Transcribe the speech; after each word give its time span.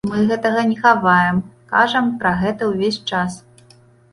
Мы 0.09 0.19
гэтага 0.29 0.61
не 0.69 0.77
хаваем, 0.85 1.37
кажам 1.73 2.05
пра 2.25 2.35
гэта 2.41 2.71
ўвесь 2.73 2.99
час. 3.11 3.37